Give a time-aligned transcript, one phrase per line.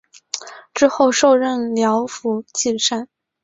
[0.73, 3.07] 之后授任辽府纪善。